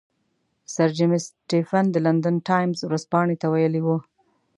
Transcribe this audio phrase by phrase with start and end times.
[0.73, 3.97] سر جیمز سټیفن د لندن ټایمز ورځپاڼې ته ویلي وو.